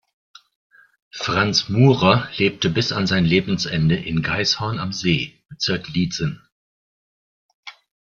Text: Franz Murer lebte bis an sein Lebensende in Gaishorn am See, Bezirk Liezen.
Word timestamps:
Franz 1.11 1.69
Murer 1.69 2.27
lebte 2.35 2.71
bis 2.71 2.91
an 2.91 3.05
sein 3.05 3.23
Lebensende 3.23 3.95
in 3.95 4.23
Gaishorn 4.23 4.79
am 4.79 4.93
See, 4.93 5.43
Bezirk 5.47 5.89
Liezen. 5.89 6.41